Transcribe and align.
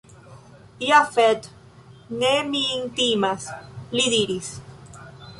Jafet 0.83 1.49
ne 2.21 2.31
min 2.53 2.87
timas, 3.01 3.45
li 3.99 4.07
diris. 4.15 4.49